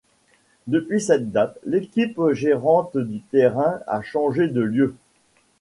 Depuis 0.65 0.99
cette 0.99 1.31
date, 1.31 1.59
l'équipe 1.63 2.19
gérante 2.31 2.97
du 2.97 3.21
terrain 3.21 3.81
a 3.85 4.01
changé 4.01 4.47
de 4.47 4.61
lieu. 4.61 4.95